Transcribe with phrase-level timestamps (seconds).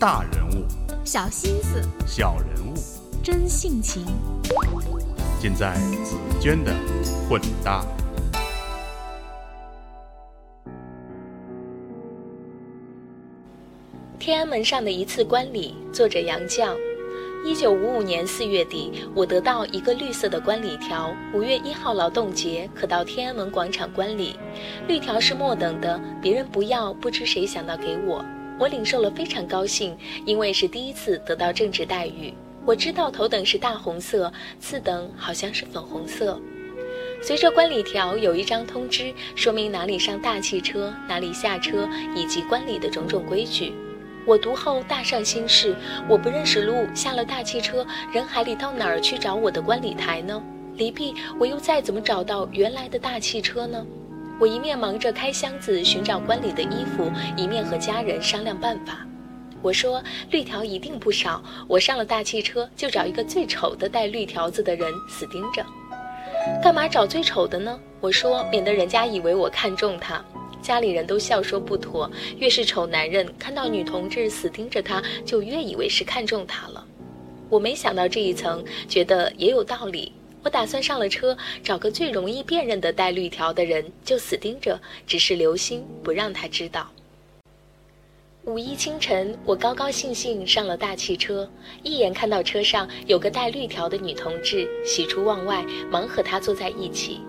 [0.00, 0.64] 大人物、
[1.04, 2.74] 小心思、小人物，
[3.20, 4.06] 真性情，
[5.40, 5.74] 尽在
[6.04, 6.72] 紫娟的
[7.28, 7.84] 混搭。
[14.20, 16.76] 天安门上的一次观礼，作者杨绛。
[17.44, 24.36] 一九五五年四月底，我得到一个绿色的观礼条，五月一号劳动节可到天安门广场观礼。
[24.86, 28.24] 绿条是末等的，别人不要，不知谁想到给我，
[28.58, 32.34] 我领受了非常高兴，因为是第一次得到政治待遇。
[32.66, 36.40] 我知道头等是大红色，次等好像是粉红色。
[37.22, 43.72] 随着观礼条有一张通知，说明哪里上大汽车，哪里下车，以及观礼的种种规矩。
[44.26, 45.74] 我读后大上心事，
[46.08, 50.42] 我不认识路，下了大汽车，人海里到哪儿去找我的观礼台呢？
[50.76, 53.84] 离毕，我又再怎么找到原来的大汽车呢？
[54.40, 59.04] 我一面忙着开箱子寻找关里的衣服，一面和家人商量办法。
[59.60, 65.66] 我说绿条一定不少，我上了大汽车就找一个最丑的带绿条子的人死盯着。
[66.62, 67.78] 干嘛找最丑的呢？
[68.00, 70.24] 我说免得人家以为我看中他。
[70.62, 76.84] 家里人都笑说不妥，越是丑男人，看到女同志死盯着他，就越以为是看中他了。
[77.48, 80.12] 我没想到这一层，觉得也有道理。
[80.42, 86.88] 我打算上了车，找个最容易辨认的带绿条的人，就死盯着，只是留心不让他知道。
[88.44, 91.50] 五一清晨，我高高兴兴上了大汽车，
[91.82, 97.20] 一眼看到车上有个带绿条的女同志，喜出望外，忙和她坐在一起。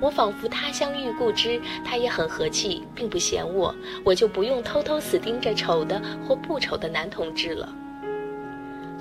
[0.00, 7.72] 我仿佛他乡遇故知，他也很和气，并不嫌我，我就不用偷偷死盯着丑的或不丑的男同志了。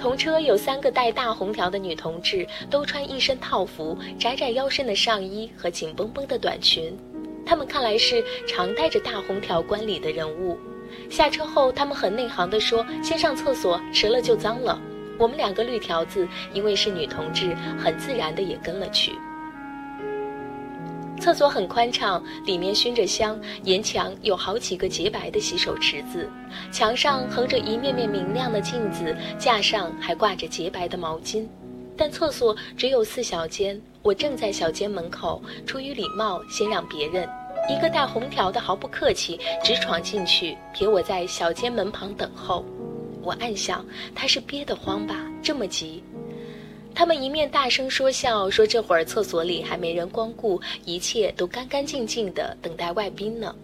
[0.02, 6.92] 同车有三个戴大红条的女同志，都穿一身套服，窄窄腰身的上衣和紧绷绷的短裙，
[7.46, 10.58] 她们看来是常带着大红条观礼的人物。
[11.08, 14.82] 下车后，她们很内行地说：“先上厕所，迟了就脏了。”
[15.20, 19.12] 我们两个绿条子，因为是女同志，很自然的也跟了去。
[21.22, 26.28] 厕所很宽敞，里面熏着香，沿墙有好几个洁白的洗手池子，
[26.72, 31.46] 墙上横着一面面明亮的镜子，架上还挂着洁白的毛巾。
[31.96, 37.30] 但厕所只有四小间，我正在小间门口，出于礼貌，先让别人。
[37.70, 42.66] 一个带红条的毫不客气，直闯进去，撇我在小间门旁等候。
[43.22, 46.04] 我暗想，他是憋得慌吧，这么急。
[47.02, 53.56] 他们一面大声说笑，说这会儿厕所里还没人光顾，一切都干干净净的，等待外宾呢。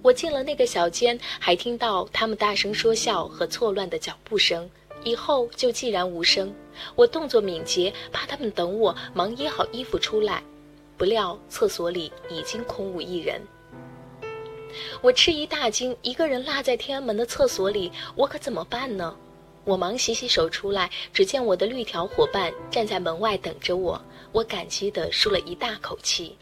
[0.00, 4.70] 我进了那个小间，还听到他们大声说笑和错乱的脚步声，
[5.02, 6.54] 以后就寂然无声。
[6.94, 10.40] 我动作敏捷，怕他们等我，忙掖好衣服出来，
[10.96, 13.42] 不料厕所里已经空无一人。
[15.00, 19.16] 我吃一大惊，一个人落在天安门的厕所里，我可怎么办呢？
[19.68, 24.00] 我忙洗洗手出来，只见我的绿条伙伴站在门外等着我。
[24.32, 26.34] 我感激地舒了一大口气。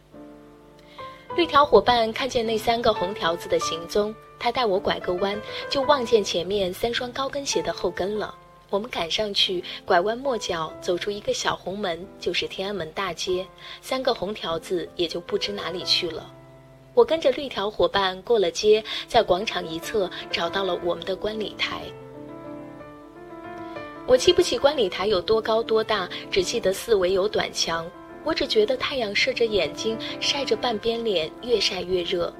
[1.34, 5.36] 绿条伙伴看见那三个红条子的行踪，他带我拐个弯，
[5.68, 8.32] 就望见前面三双高跟鞋的后跟了。
[8.70, 13.44] 我们赶上去，拐弯抹角走出一个小红门，就是天安门大街。
[13.82, 16.32] 三个红条子也就不知哪里去了。
[16.94, 21.82] 我跟着绿条伙伴过了街，在广场一侧找到了我们的观礼台。
[24.06, 27.84] 我记不起观礼台有多高多大，只记得四围有短墙。
[28.22, 32.32] 我只觉得太阳射着眼睛，晒着半边脸，越晒越热。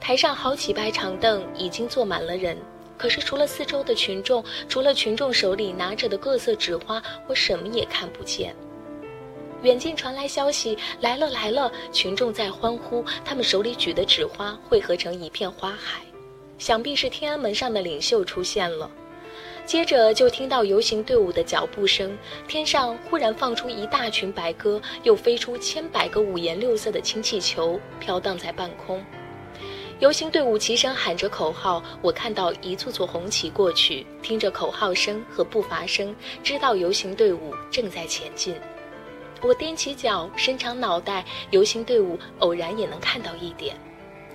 [0.00, 2.58] 台上好几排长凳已经坐满了人，
[2.98, 8.54] 可是除了四周的群众，除了群众手里拿着的各色纸花，我什么也看不见。
[9.62, 11.72] 远近传来消息，来了来了！
[11.92, 16.02] 群众在欢呼，他们手里举的纸花汇合成一片花海，
[16.58, 18.90] 想必是天安门上的领袖出现了。
[19.66, 22.16] 接着就听到游行队伍的脚步声，
[22.46, 29.02] 天上忽然放出一大群白鸽，又飞出千百个五颜六色的氢气球，飘荡在半空。
[30.00, 38.54] 游行队伍齐声喊着口号，我看到一簇簇红旗过去，听着口号声和步伐声，知道游行队伍正在前进。
[39.40, 43.74] 我踮起脚，伸长脑袋，游行队伍偶然也能看到一点，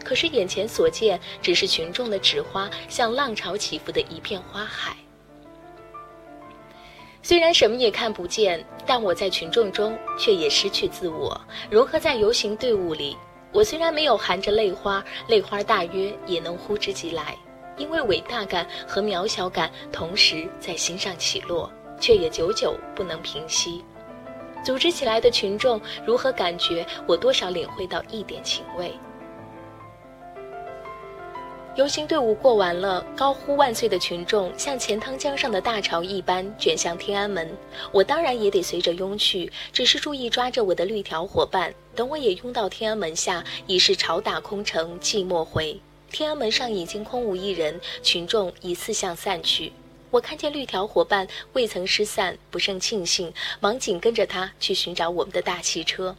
[0.04, 4.96] 可是眼前所见只是群众的纸花，像浪潮起伏的一片花海。
[7.22, 11.40] 虽然什么也看不见，但我在群众中却也失去自我，
[11.70, 13.16] 融合在游行队伍里。
[13.52, 17.36] 我虽然没有含着泪花，泪花大约也能呼之即来，
[17.78, 21.70] 因为伟大感和渺小感同时在心上起落，
[22.00, 23.84] 却也久久不能平息。
[24.64, 28.94] 组织起来的群众如何感觉，我多少领会到一点情味。
[31.76, 37.50] 游行队伍过完了，高呼万岁的群众像钱塘江上的大潮一般卷向天安门。
[37.92, 41.74] 我当然也得随着拥去，只是注意抓着我的绿条伙伴。
[41.96, 45.80] 等我也拥到天安门下，已是潮打空城寂寞回。
[46.12, 49.72] 天安门上已经空无一人，群众已四向散去。
[50.10, 56.16] 我看见绿条伙伴未曾失散，不胜庆幸，忙紧跟着他去寻找我们的大汽车。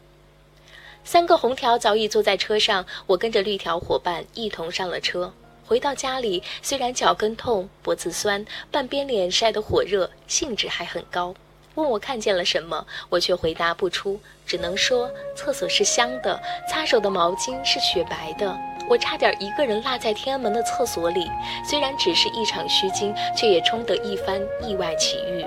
[1.04, 5.32] 三个红条早已坐在车上，我跟着绿条伙伴一同上了车。
[5.66, 11.34] 回到家里，虽然脚跟痛、脖子酸，半边脸晒得火热，兴致还很高。
[11.76, 18.58] 问我看见了什么，我却回答不出，只能说厕所是香的，擦手的毛巾是雪白的。
[18.88, 21.30] 我差点一个人落在天安门的厕所里，
[21.64, 25.46] 虽然只是一场虚惊，却也冲得一番意外奇遇。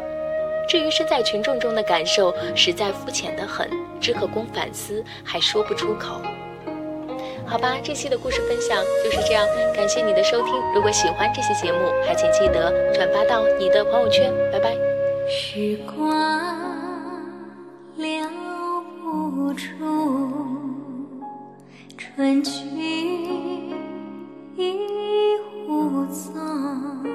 [0.68, 3.70] 至于身在群众中的感受，实在肤浅得很，
[4.00, 6.22] 只可供反思，还说不出口。
[7.46, 9.46] 好吧，这期的故事分享就是这样，
[9.76, 10.54] 感谢你的收听。
[10.74, 14.34] 如果喜欢这期节目，还请记得转发到你的朋友圈。
[14.52, 14.76] 拜拜。
[15.30, 16.10] 时光
[17.96, 18.26] 留
[19.02, 19.64] 不住
[21.98, 22.52] 春去
[24.56, 25.38] 一
[25.68, 27.06] 壶脏，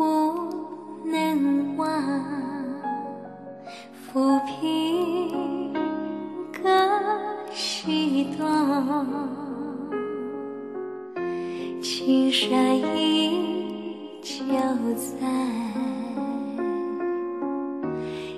[0.00, 1.86] 不能忘。
[3.92, 5.74] 浮萍
[6.50, 6.70] 各
[7.52, 8.48] 西东，
[11.82, 14.32] 青山依旧
[14.94, 15.28] 在，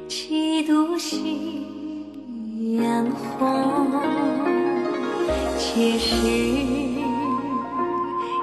[0.09, 1.64] 几度夕
[2.82, 3.06] 阳
[3.38, 3.88] 红，
[5.56, 6.17] 且是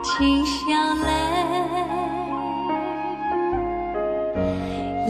[0.04, 1.19] 今宵泪，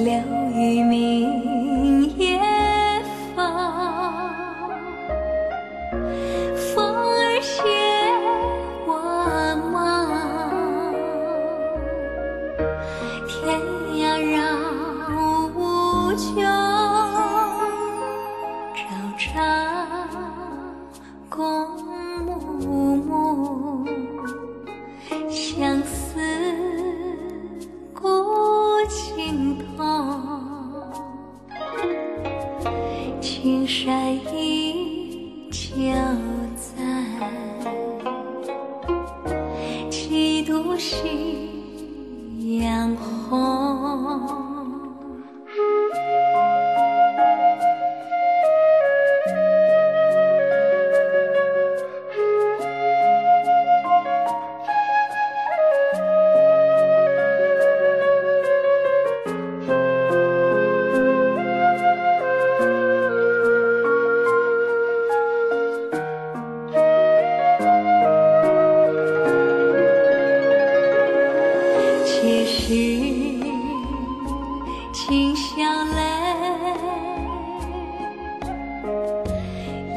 [0.03, 0.13] 流
[0.53, 2.39] 于明夜
[3.35, 3.45] 风。
[6.55, 7.57] 风儿携
[8.87, 8.91] 我
[9.71, 9.75] 梦，
[13.27, 13.59] 天
[13.95, 14.01] 涯
[14.31, 14.37] 绕
[15.53, 15.59] 无
[16.15, 16.27] 穷。
[18.75, 18.77] 朝
[19.17, 19.27] 朝
[21.29, 21.37] 共
[40.79, 43.58] 夕阳红。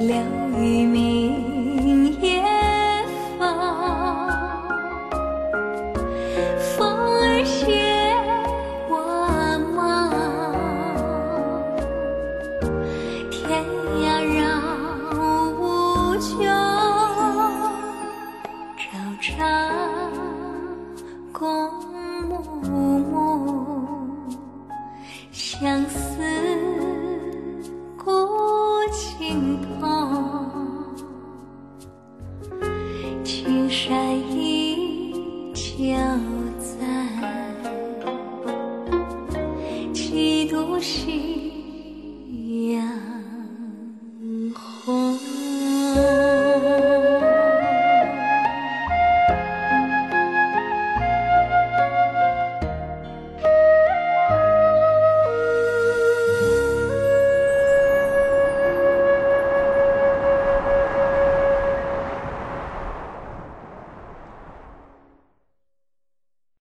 [0.00, 0.16] 流
[0.58, 1.21] 于明
[35.82, 36.41] 心。